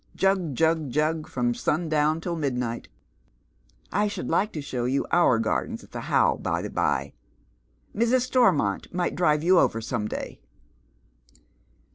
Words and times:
Jug 0.15 0.55
jug 0.55 0.89
jug 0.89 1.27
from 1.27 1.53
sundown 1.53 2.19
till 2.21 2.35
midnight 2.35 2.87
I 3.91 4.07
Bhould 4.07 4.31
like 4.31 4.51
to 4.53 4.59
show 4.59 4.85
you 4.85 5.05
our 5.11 5.37
gardens 5.37 5.83
at 5.83 5.91
the 5.91 6.01
How, 6.01 6.37
by 6.37 6.63
the 6.63 6.71
by. 6.71 7.13
Mrs. 7.95 8.21
Stormont 8.21 8.91
might 8.91 9.13
drive 9.15 9.43
you 9.43 9.59
over 9.59 9.79
some 9.79 10.07
day." 10.07 10.39